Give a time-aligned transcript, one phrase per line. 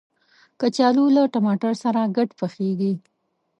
[0.59, 2.93] کچالو له ټماټر سره ګډ پخیږي